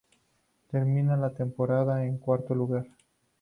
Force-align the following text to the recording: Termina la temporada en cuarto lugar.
Termina 0.71 1.15
la 1.15 1.31
temporada 1.35 2.03
en 2.05 2.17
cuarto 2.17 2.55
lugar. 2.55 2.87